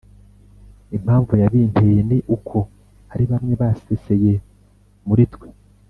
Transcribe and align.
Impamvu 0.97 1.33
yabinteye 1.41 1.99
ni 2.09 2.17
uko 2.35 2.57
hari 3.11 3.23
bamwe 3.31 3.53
baseseye 3.61 4.33
muri 5.07 5.23
twe 5.33 5.47